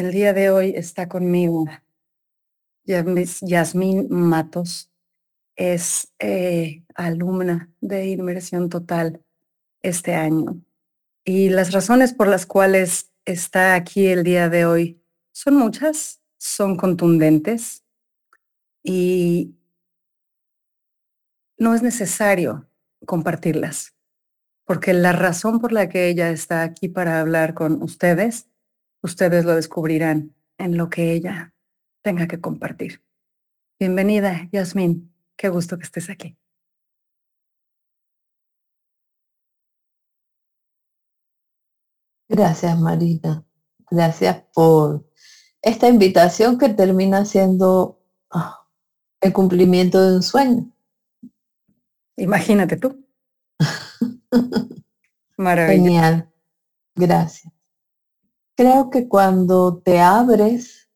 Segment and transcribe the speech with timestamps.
[0.00, 1.64] el día de hoy está conmigo
[2.84, 4.92] Yasmín Matos.
[5.56, 9.24] Es eh, alumna de Inmersión Total
[9.80, 10.60] este año.
[11.24, 16.76] Y las razones por las cuales está aquí el día de hoy son muchas, son
[16.76, 17.82] contundentes
[18.82, 19.56] y
[21.56, 22.68] no es necesario
[23.06, 23.96] compartirlas,
[24.66, 28.46] porque la razón por la que ella está aquí para hablar con ustedes
[29.02, 31.54] ustedes lo descubrirán en lo que ella
[32.02, 33.02] tenga que compartir.
[33.78, 35.12] Bienvenida, Yasmín.
[35.36, 36.36] Qué gusto que estés aquí.
[42.28, 43.44] Gracias, Marina.
[43.90, 45.08] Gracias por
[45.62, 48.66] esta invitación que termina siendo ah,
[49.20, 50.72] el cumplimiento de un sueño.
[52.16, 53.04] Imagínate tú.
[55.36, 55.84] Maravilloso.
[55.84, 56.32] Genial.
[56.94, 57.55] Gracias.
[58.56, 60.90] Creo que cuando te abres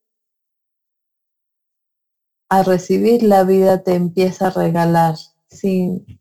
[2.49, 5.17] a recibir la vida te empieza a regalar
[5.49, 6.21] sin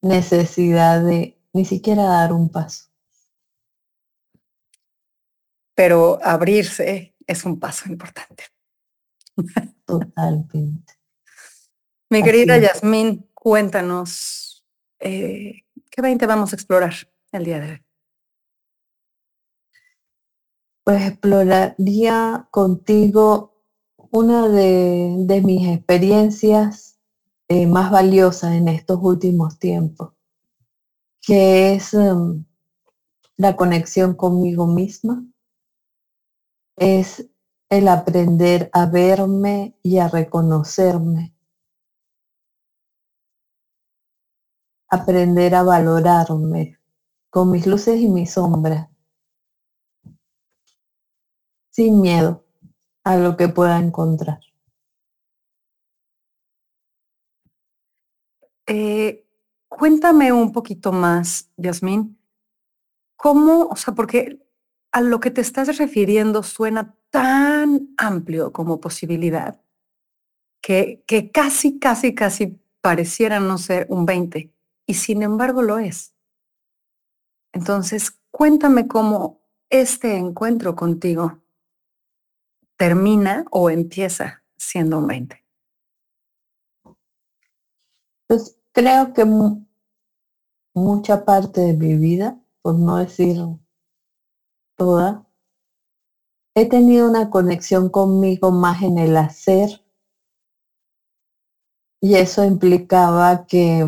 [0.00, 2.90] necesidad de ni siquiera dar un paso.
[5.74, 8.44] Pero abrirse es un paso importante.
[9.84, 10.94] Totalmente.
[12.08, 14.64] Mi querida Yasmín, cuéntanos,
[14.98, 16.94] eh, ¿qué 20 vamos a explorar
[17.32, 17.83] el día de hoy?
[20.84, 23.54] Pues exploraría contigo
[24.10, 27.00] una de, mis experiencias
[27.48, 30.12] eh, más valiosas en estos últimos tiempos,
[31.22, 32.44] que es em,
[33.36, 35.24] la conexión conmigo misma,
[36.76, 37.28] es
[37.70, 41.34] el aprender a verme y a reconocerme,
[44.88, 46.78] aprender a valorarme
[47.30, 48.93] con mis luces y mis sombras
[51.74, 52.44] sin miedo
[53.02, 54.38] a lo que pueda encontrar.
[58.66, 59.26] Eh,
[59.68, 62.16] cuéntame un poquito más, Yasmín,
[63.16, 64.40] cómo, o sea, porque
[64.92, 69.60] a lo que te estás refiriendo suena tan amplio como posibilidad
[70.62, 74.54] que, que casi, casi, casi pareciera no ser un 20
[74.86, 76.14] y sin embargo lo es.
[77.52, 81.43] Entonces, cuéntame cómo este encuentro contigo
[82.76, 85.44] termina o empieza siendo un 20?
[88.26, 89.24] Pues creo que
[90.74, 93.38] mucha parte de mi vida, por no decir
[94.76, 95.26] toda,
[96.54, 99.84] he tenido una conexión conmigo más en el hacer
[102.00, 103.86] y eso implicaba que,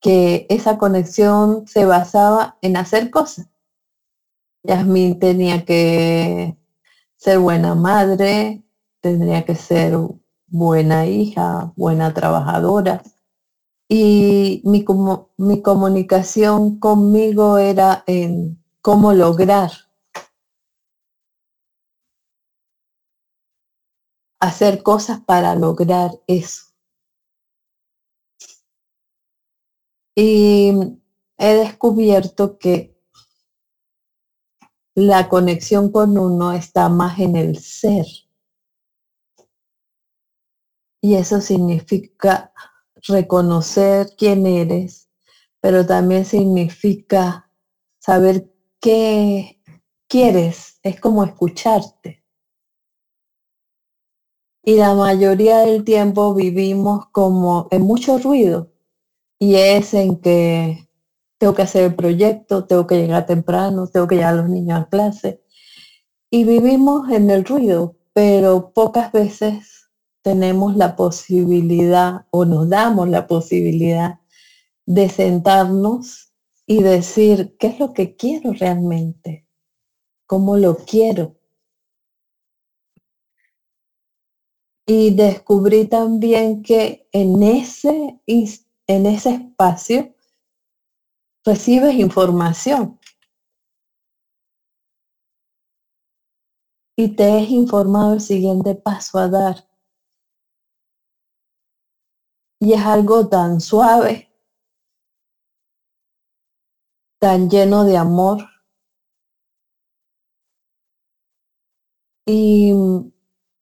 [0.00, 3.48] que esa conexión se basaba en hacer cosas.
[4.64, 6.56] Yasmin tenía que
[7.18, 8.62] ser buena madre,
[9.00, 9.94] tendría que ser
[10.46, 13.02] buena hija, buena trabajadora.
[13.88, 14.84] Y mi,
[15.36, 19.70] mi comunicación conmigo era en cómo lograr
[24.40, 26.66] hacer cosas para lograr eso.
[30.14, 30.72] Y
[31.38, 32.97] he descubierto que
[34.98, 38.04] la conexión con uno está más en el ser.
[41.00, 42.52] Y eso significa
[43.06, 45.08] reconocer quién eres,
[45.60, 47.48] pero también significa
[48.00, 49.62] saber qué
[50.08, 52.24] quieres, es como escucharte.
[54.64, 58.72] Y la mayoría del tiempo vivimos como en mucho ruido
[59.38, 60.87] y es en que
[61.38, 64.80] tengo que hacer el proyecto, tengo que llegar temprano, tengo que llevar a los niños
[64.80, 65.42] a clase.
[66.30, 69.88] Y vivimos en el ruido, pero pocas veces
[70.22, 74.20] tenemos la posibilidad o nos damos la posibilidad
[74.84, 76.34] de sentarnos
[76.66, 79.46] y decir, ¿qué es lo que quiero realmente?
[80.26, 81.36] ¿Cómo lo quiero?
[84.86, 90.14] Y descubrí también que en ese, en ese espacio
[91.48, 92.98] recibes información.
[97.00, 99.68] y te es informado el siguiente paso a dar.
[102.60, 104.28] Y es algo tan suave,
[107.20, 108.38] tan lleno de amor.
[112.26, 112.72] Y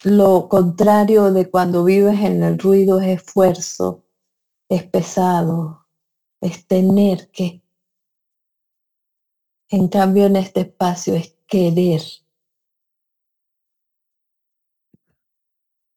[0.04, 4.06] lo contrario de cuando vives en el ruido es esfuerzo,
[4.70, 5.86] es pesado,
[6.40, 7.65] es tener que.
[9.68, 12.02] En cambio, en este espacio es querer.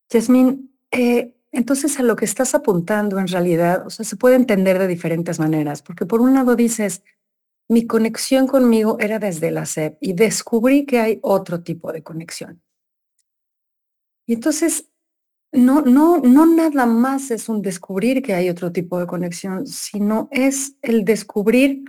[0.09, 4.79] Yasmín, eh, entonces a lo que estás apuntando en realidad, o sea, se puede entender
[4.79, 7.03] de diferentes maneras, porque por un lado dices,
[7.67, 12.63] mi conexión conmigo era desde la SEP y descubrí que hay otro tipo de conexión.
[14.25, 14.89] Y entonces,
[15.51, 20.27] no, no, no nada más es un descubrir que hay otro tipo de conexión, sino
[20.31, 21.83] es el descubrir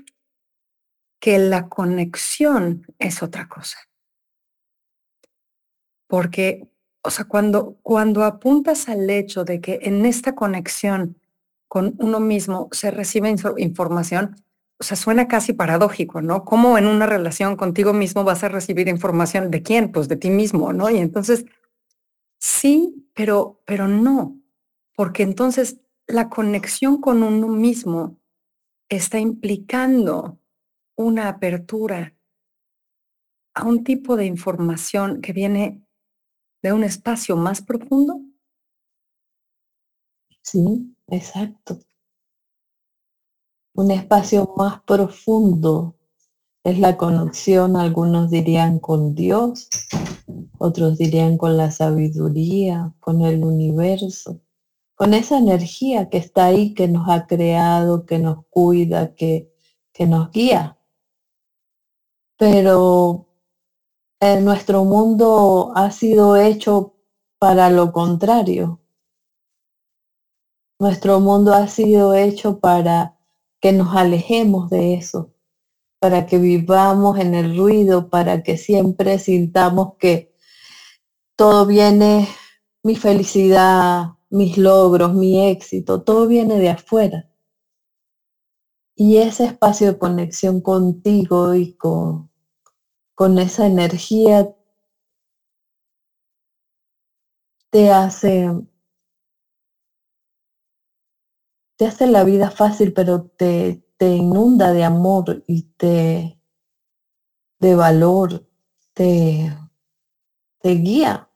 [1.20, 3.78] que la conexión es otra cosa.
[6.08, 6.66] Porque,
[7.02, 11.16] o sea, cuando, cuando apuntas al hecho de que en esta conexión
[11.68, 14.42] con uno mismo se recibe información,
[14.80, 16.44] o sea, suena casi paradójico, ¿no?
[16.44, 19.92] ¿Cómo en una relación contigo mismo vas a recibir información de quién?
[19.92, 20.90] Pues de ti mismo, ¿no?
[20.90, 21.44] Y entonces,
[22.38, 24.40] sí, pero, pero no,
[24.96, 28.18] porque entonces la conexión con uno mismo
[28.88, 30.39] está implicando
[31.00, 32.14] una apertura
[33.54, 35.82] a un tipo de información que viene
[36.62, 38.20] de un espacio más profundo?
[40.42, 41.78] Sí, exacto.
[43.74, 45.96] Un espacio más profundo
[46.64, 49.70] es la conexión, algunos dirían con Dios,
[50.58, 54.42] otros dirían con la sabiduría, con el universo,
[54.94, 59.50] con esa energía que está ahí, que nos ha creado, que nos cuida, que,
[59.92, 60.76] que nos guía
[62.40, 63.26] pero
[64.18, 66.94] eh, nuestro mundo ha sido hecho
[67.38, 68.80] para lo contrario.
[70.78, 73.18] Nuestro mundo ha sido hecho para
[73.60, 75.34] que nos alejemos de eso,
[75.98, 80.34] para que vivamos en el ruido, para que siempre sintamos que
[81.36, 82.26] todo viene,
[82.82, 87.28] mi felicidad, mis logros, mi éxito, todo viene de afuera.
[88.96, 92.29] Y ese espacio de conexión contigo y con,
[93.20, 94.48] con esa energía
[97.68, 98.48] te hace
[101.76, 106.40] te hace la vida fácil, pero te, te inunda de amor y te
[107.58, 108.48] de valor,
[108.94, 109.54] te,
[110.62, 111.28] te guía.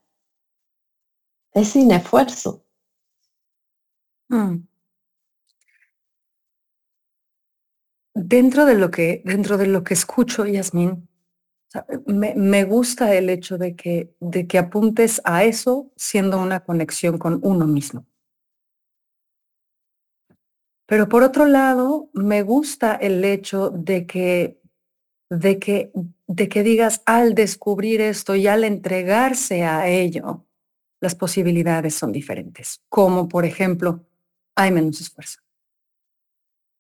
[1.53, 2.65] Es sin esfuerzo.
[4.31, 4.67] Mm.
[8.15, 11.11] Dentro de lo que, dentro de lo que escucho, Yasmín,
[12.07, 17.41] me, gusta el hecho de que, de que apuntes a eso siendo una conexión con
[17.43, 18.07] uno mismo.
[20.87, 24.61] Pero por otro lado, me gusta el hecho de que,
[25.31, 25.91] de que,
[26.27, 30.47] de que digas al descubrir esto y al entregarse a ello,
[31.01, 32.83] las posibilidades son diferentes.
[32.89, 34.07] Como por ejemplo,
[34.55, 35.41] hay menos esfuerzo.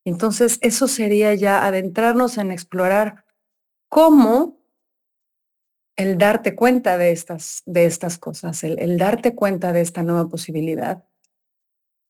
[0.06, 3.25] Entonces, eso sería ya adentrarnos en explorar
[3.88, 4.63] cómo
[5.96, 11.05] el darte cuenta de estas, de estas cosas, el, darte cuenta de esta nueva posibilidad,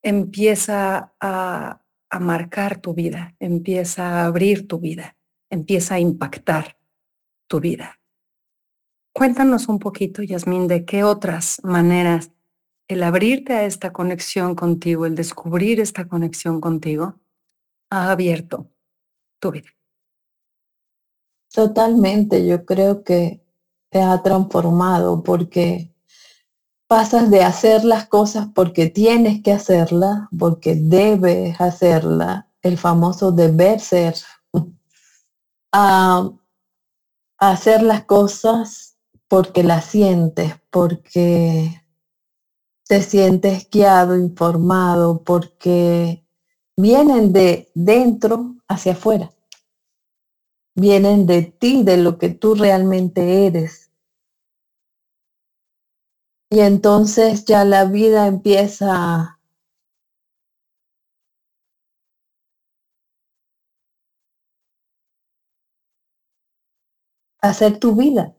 [0.03, 5.17] empieza a, a marcar tu vida, empieza a abrir tu vida,
[5.51, 6.79] empieza a impactar
[7.47, 8.01] tu vida.
[9.13, 12.33] Cuéntanos un poquito, Yasmín, de qué otras maneras
[12.89, 17.21] el abrirte a esta conexión contigo, el descubrir esta conexión contigo,
[17.91, 18.71] ha abierto
[19.39, 19.71] tu vida.
[21.53, 23.44] Totalmente, yo creo que
[23.95, 25.95] te ha transformado porque
[26.89, 33.79] pasas de hacer las cosas porque tienes que hacerlas, porque debes hacerlas, el famoso deber
[33.79, 34.17] ser,
[35.73, 36.29] a,
[37.39, 38.97] hacer las cosas
[39.29, 41.81] porque las sientes, porque
[42.89, 46.27] te sientes guiado, informado, porque
[46.77, 49.31] vienen de dentro hacia afuera.
[50.75, 53.84] Vienen de ti, de lo que tú realmente eres
[56.55, 59.41] y entonces ya la vida empieza
[67.41, 68.37] a ser tu vida.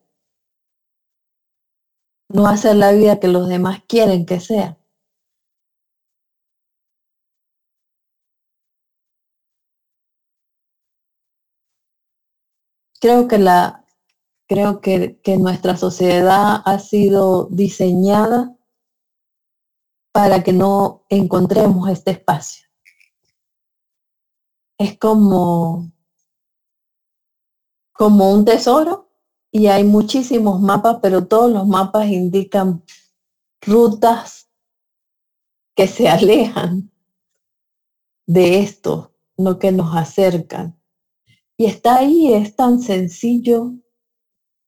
[2.29, 4.77] No hacer la vida que los demás quieren que sea.
[13.01, 13.84] Creo que la,
[14.47, 18.55] Creo que, que nuestra sociedad ha sido diseñada
[20.11, 22.65] para que no encontremos este espacio.
[24.77, 25.91] Es como,
[27.91, 29.09] como un tesoro
[29.51, 32.83] y hay muchísimos mapas, pero todos los mapas indican
[33.61, 34.49] rutas
[35.75, 36.91] que se alejan
[38.27, 40.79] de esto, no que nos acercan.
[41.57, 43.73] Y está ahí, es tan sencillo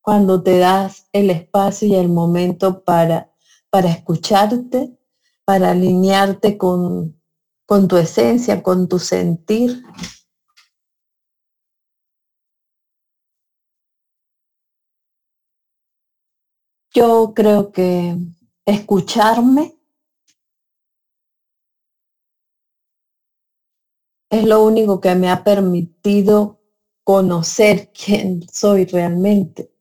[0.07, 3.29] cuando te das el espacio y el momento para,
[3.69, 4.97] para escucharte,
[5.43, 7.21] para alinearte con,
[7.65, 9.83] con tu esencia, con tu sentir.
[16.93, 18.17] Yo creo que
[18.65, 19.77] escucharme
[24.29, 26.61] es lo único que me ha permitido
[27.03, 29.76] conocer quién soy realmente.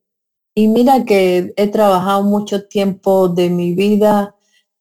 [0.58, 4.34] Y mira que he trabajado mucho tiempo de mi vida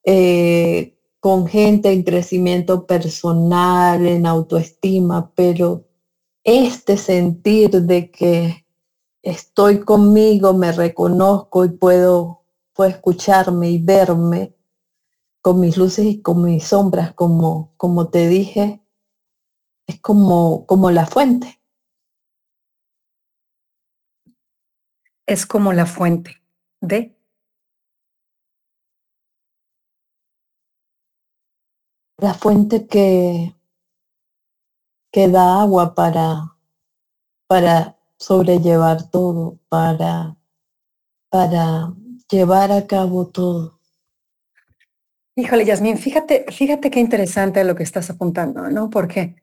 [0.06, 5.86] eh, con gente en crecimiento personal, en autoestima, pero
[6.46, 8.66] este sentir de que
[9.22, 14.56] estoy conmigo, me reconozco y puedo, puedo escucharme y verme
[15.42, 18.82] con mis luces y con mis sombras, como, como te dije,
[19.88, 21.60] es como, como la fuente.
[25.28, 26.42] Es como la fuente
[26.82, 27.16] de...
[32.18, 33.54] La fuente que,
[35.12, 36.56] que da agua para,
[37.48, 40.38] para sobrellevar todo, para,
[41.30, 41.94] para
[42.30, 43.82] llevar a cabo todo.
[45.36, 48.90] Híjole, Yasmín, fíjate, fíjate qué interesante lo que estás apuntando, ¿no?
[48.90, 49.36] Porque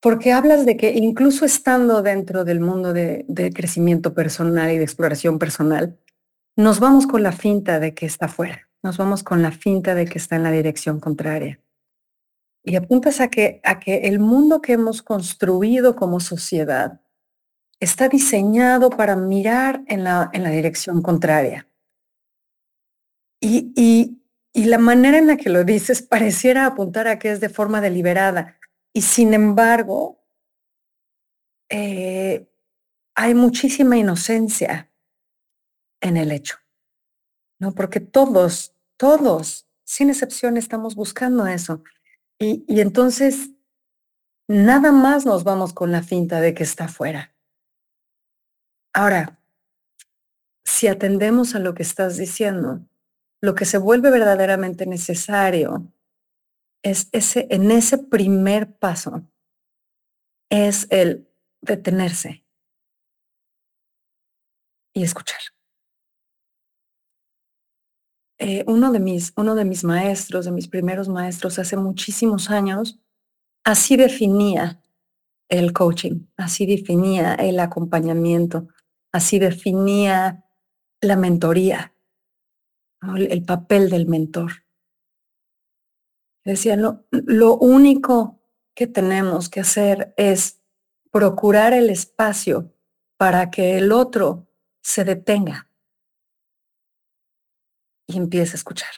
[0.00, 5.38] porque hablas de que incluso estando dentro del mundo de, crecimiento personal y de exploración
[5.38, 5.98] personal,
[6.56, 10.06] nos vamos con la finta de que está fuera, nos vamos con la finta de
[10.06, 11.60] que está en la dirección contraria.
[12.64, 17.00] Y apuntas a que, a que el mundo que hemos construido como sociedad
[17.78, 21.66] está diseñado para mirar en la, en la dirección contraria.
[23.40, 27.40] Y, y, y la manera en la que lo dices pareciera apuntar a que es
[27.40, 28.59] de forma deliberada
[28.92, 30.20] y sin embargo,
[31.68, 32.48] eh,
[33.14, 34.90] hay muchísima inocencia
[36.00, 36.56] en el hecho,
[37.58, 37.72] ¿no?
[37.74, 41.82] Porque todos, todos, sin excepción, estamos buscando eso.
[42.38, 43.50] Y, y entonces,
[44.48, 47.34] nada más nos vamos con la finta de que está fuera.
[48.92, 49.38] Ahora,
[50.64, 52.80] si atendemos a lo que estás diciendo,
[53.40, 55.92] lo que se vuelve verdaderamente necesario
[56.82, 59.22] es ese, en ese primer paso,
[60.50, 61.28] es el
[61.60, 62.44] detenerse
[64.94, 65.40] y escuchar.
[68.38, 72.98] Eh, uno, de mis, uno de mis maestros, de mis primeros maestros hace muchísimos años,
[73.64, 74.82] así definía
[75.50, 78.68] el coaching, así definía el acompañamiento,
[79.12, 80.46] así definía
[81.02, 81.94] la mentoría,
[83.16, 84.64] el papel del mentor.
[86.44, 88.40] Decía, lo, lo único
[88.74, 90.60] que tenemos que hacer es
[91.10, 92.72] procurar el espacio
[93.16, 94.48] para que el otro
[94.82, 95.68] se detenga
[98.06, 98.90] y empiece a escuchar.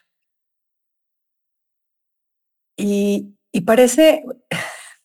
[2.76, 4.24] Y, y parece,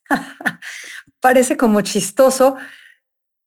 [1.20, 2.56] parece como chistoso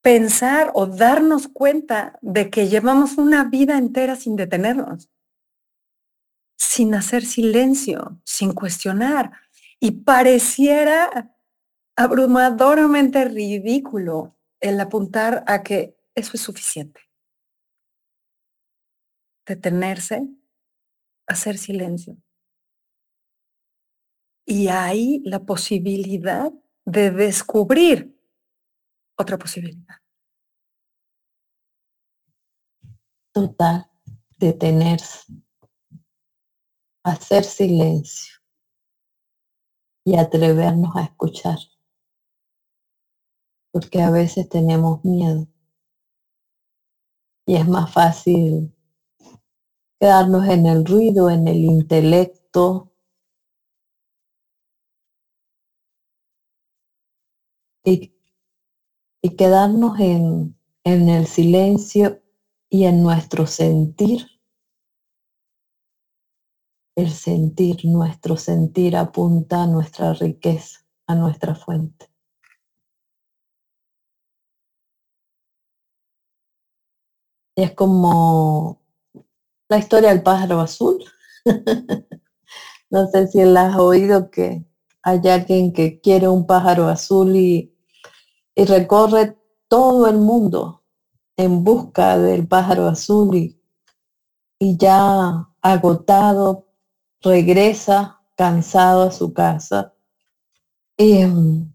[0.03, 5.11] pensar o darnos cuenta de que llevamos una vida entera sin detenernos
[6.61, 9.33] sin hacer silencio, sin cuestionar.
[9.81, 11.35] Y pareciera
[11.97, 17.01] abrumadoramente ridículo el apuntar a que eso es suficiente.
[19.47, 20.29] Detenerse,
[21.27, 22.19] hacer silencio.
[24.45, 26.53] Y hay la posibilidad
[26.85, 28.15] de descubrir
[29.17, 29.97] otra posibilidad.
[33.33, 33.87] Total,
[34.37, 35.40] detenerse
[37.03, 38.41] hacer silencio
[40.05, 41.59] y atrevernos a escuchar.
[43.73, 45.47] Porque a veces tenemos miedo.
[47.47, 48.75] Y es más fácil
[50.01, 52.93] quedarnos en el ruido, en el intelecto.
[57.85, 58.13] Y,
[59.37, 62.23] quedarnos en, en el silencio
[62.69, 64.40] y en nuestro sentir
[66.97, 72.11] el sentir, nuestro sentir apunta a nuestra riqueza, a nuestra fuente.
[77.57, 78.81] Es como
[79.69, 81.05] la historia del pájaro azul.
[82.91, 84.65] no sé si la has oído que
[85.03, 87.75] hay alguien que quiere un pájaro azul y,
[88.55, 89.37] y recorre
[89.69, 90.83] todo el mundo
[91.37, 93.63] en busca del pájaro azul y,
[94.59, 96.70] y ya agotado
[97.23, 99.95] regresa cansado a su casa
[100.97, 101.73] y mm,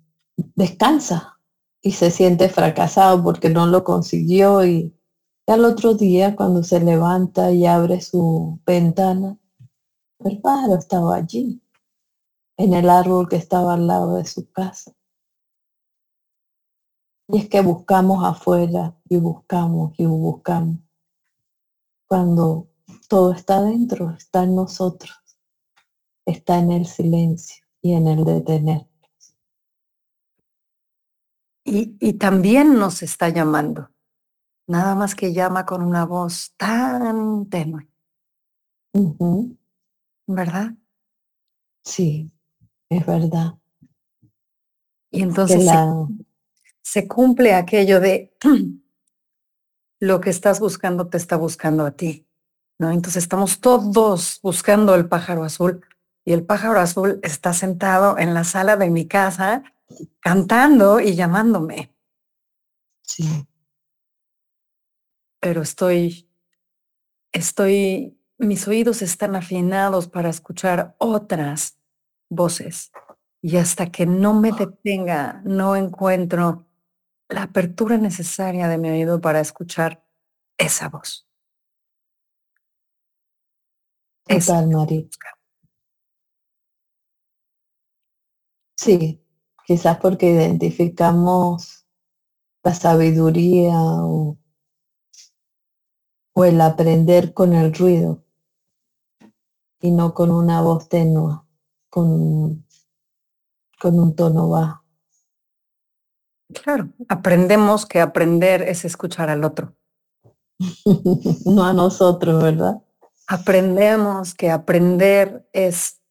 [0.56, 1.40] descansa
[1.82, 4.96] y se siente fracasado porque no lo consiguió y
[5.48, 9.38] al otro día cuando se levanta y abre su ventana,
[10.20, 11.62] el pájaro estaba allí,
[12.58, 14.94] en el árbol que estaba al lado de su casa.
[17.28, 20.80] Y es que buscamos afuera y buscamos y buscamos.
[22.08, 22.70] Cuando
[23.08, 25.16] todo está dentro, está en nosotros,
[26.26, 28.88] está en el silencio y en el detener.
[31.64, 33.90] Y, y también nos está llamando,
[34.68, 37.88] nada más que llama con una voz tan tenue.
[40.28, 40.74] ¿Verdad?
[41.84, 42.32] Sí,
[42.90, 43.56] es verdad.
[45.12, 45.70] Y entonces
[46.82, 48.36] se, cumple aquello de
[50.00, 52.28] lo que estás buscando te está buscando a ti.
[52.80, 52.92] ¿no?
[52.92, 55.86] Entonces estamos todos buscando el pájaro azul
[56.26, 59.64] y el pájaro azul está sentado en la sala de mi casa
[60.20, 61.96] cantando y llamándome.
[63.04, 63.48] Sí.
[65.40, 66.28] Pero estoy,
[67.32, 71.78] estoy, mis oídos están afinados para escuchar otras
[72.28, 72.92] voces.
[73.42, 76.66] Y hasta que no me detenga, no encuentro
[77.30, 80.04] la apertura necesaria de mi oído para escuchar
[80.58, 81.28] esa voz.
[84.28, 85.06] Total, María.
[88.76, 89.24] Sí,
[89.66, 91.86] quizás porque identificamos
[92.64, 94.38] la sabiduría o,
[96.44, 98.24] el aprender con el ruido
[99.80, 101.42] y no con una voz tenue,
[101.90, 102.66] con,
[103.80, 104.84] con un tono bajo.
[106.54, 109.76] Claro, aprendemos que aprender es escuchar al otro.
[111.46, 112.82] no a nosotros, ¿verdad?
[113.28, 116.02] Aprendemos que aprender es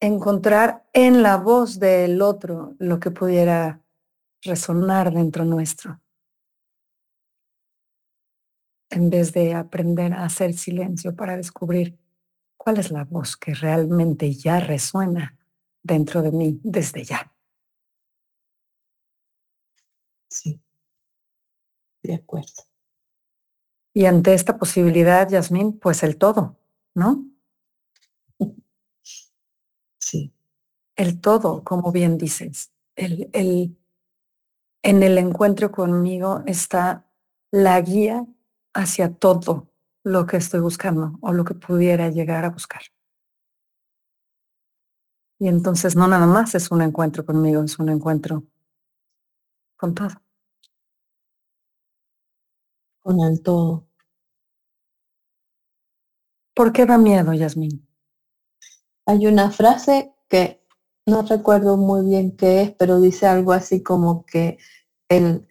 [0.00, 3.80] encontrar en la voz del otro lo que pudiera
[4.42, 6.00] resonar dentro nuestro,
[8.90, 11.96] en vez de aprender a hacer silencio para descubrir
[12.56, 15.36] cuál es la voz que realmente ya resuena
[15.82, 17.32] dentro de mí desde ya.
[20.28, 20.60] Sí,
[22.02, 22.62] de acuerdo.
[23.94, 26.56] Y ante esta posibilidad, Yasmín, pues el todo,
[26.94, 27.24] ¿no?
[29.98, 30.32] Sí.
[30.96, 32.72] El todo, como bien dices.
[32.96, 33.76] El, el,
[34.82, 37.06] en el encuentro conmigo está
[37.50, 38.26] la guía
[38.74, 39.68] hacia todo
[40.04, 42.82] lo que estoy buscando o lo que pudiera llegar a buscar.
[45.38, 48.44] Y entonces no nada más es un encuentro conmigo, es un encuentro
[49.76, 50.22] con todo.
[53.02, 53.86] Con el todo.
[56.54, 57.86] ¿Por qué da miedo, Yasmín?
[59.04, 60.65] Hay una frase que
[61.06, 64.58] no recuerdo muy bien qué es, pero dice algo así como que
[65.08, 65.46] el,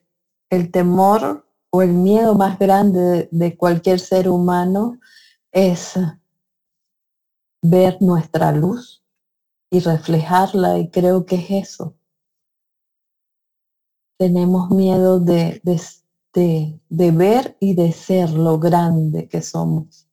[0.50, 5.00] el temor o el miedo más grande de, cualquier ser humano
[5.52, 5.94] es
[7.62, 9.04] ver nuestra luz
[9.72, 11.96] y reflejarla y creo que es eso.
[14.18, 20.08] Tenemos miedo de, de, de, ver y de ser lo grande que somos.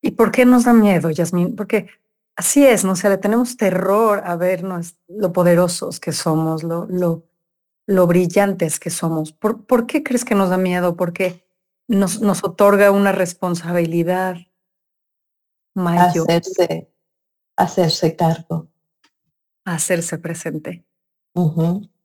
[0.00, 1.56] ¿Y por qué nos da miedo, Yasmín?
[1.56, 1.88] Porque
[2.38, 2.92] así es, ¿no?
[2.92, 7.26] O sea, le tenemos terror a vernos lo poderosos que somos, lo, lo,
[7.86, 9.32] lo brillantes que somos.
[9.32, 10.96] ¿Por, ¿Por, qué crees que nos da miedo?
[10.96, 11.44] Porque
[11.88, 14.36] nos, nos otorga una responsabilidad
[15.74, 16.30] mayor.
[16.30, 16.94] Hacerse,
[17.56, 18.68] hacerse cargo.
[19.64, 20.86] Hacerse presente.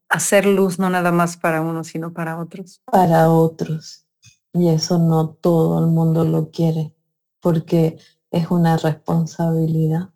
[0.08, 2.82] Hacer luz no nada más para uno, sino para otros.
[2.86, 4.06] Para otros.
[4.52, 6.94] Y eso no todo el mundo lo quiere
[7.40, 7.98] porque
[8.30, 10.10] es una responsabilidad.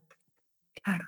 [0.82, 1.04] Claro.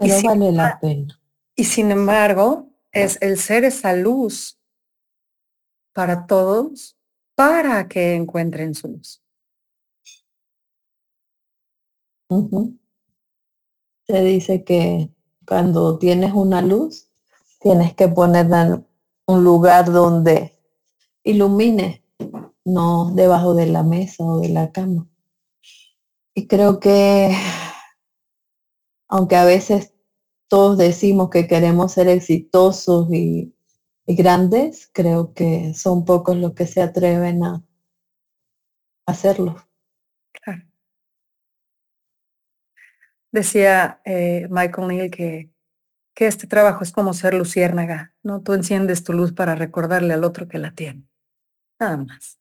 [0.00, 1.20] Pero vale la pena.
[1.54, 4.58] Y sin embargo, es el ser esa luz
[5.92, 6.96] para todos
[7.34, 9.22] para que encuentren su luz.
[14.06, 15.10] Se dice que
[15.46, 17.08] cuando tienes una luz,
[17.60, 18.86] tienes que ponerla en
[19.26, 20.52] un lugar donde
[21.22, 22.04] ilumine
[22.64, 25.06] no debajo de la mesa o de la cama.
[26.34, 27.34] Y creo que,
[29.08, 29.94] aunque a veces
[30.48, 33.54] todos decimos que queremos ser exitosos y,
[34.06, 37.62] grandes, creo que son pocos los que se atreven a
[39.06, 39.56] hacerlo.
[43.30, 45.50] Decía eh, Michael Neal que,
[46.14, 48.40] que este trabajo es como ser luciérnaga, ¿no?
[48.40, 51.06] Tú enciendes tu luz para recordarle al otro que la tiene.
[51.78, 52.38] Nada más.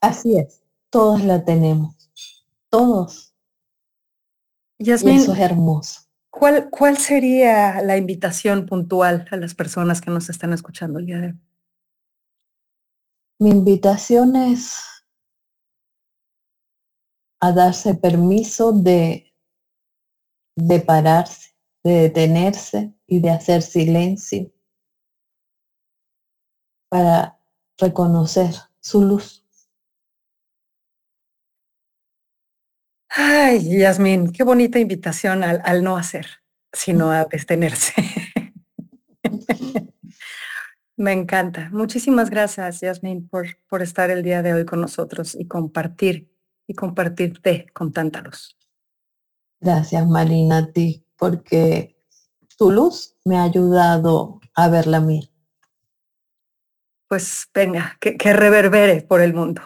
[0.00, 2.10] Así es, todos la tenemos,
[2.70, 3.33] todos.
[4.86, 6.00] Y eso es hermoso.
[6.30, 11.20] ¿cuál, ¿Cuál sería la invitación puntual a las personas que nos están escuchando el día
[11.20, 11.40] de hoy?
[13.40, 14.78] Mi invitación es
[17.40, 19.34] a darse permiso de
[20.56, 24.52] de pararse, de detenerse y de hacer silencio
[26.88, 27.38] para
[27.78, 29.43] reconocer su luz.
[33.16, 36.26] Ay, Yasmín, qué bonita invitación al, no hacer,
[36.72, 37.94] sino a detenerse.
[40.96, 41.68] Me encanta.
[41.72, 46.28] Muchísimas gracias, Yasmín, por, por estar el día de hoy con nosotros y compartir
[46.66, 48.56] y compartirte con tanta luz.
[49.60, 51.96] Gracias, Marina, a ti, porque
[52.58, 55.28] tu luz me ha ayudado a ver la mía.
[57.08, 59.62] Pues venga, que, que reverbere por el mundo.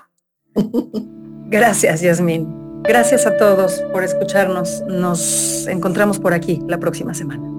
[1.50, 2.67] Gracias, Yasmín.
[2.82, 4.82] Gracias a todos por escucharnos.
[4.86, 7.57] Nos encontramos por aquí la próxima semana.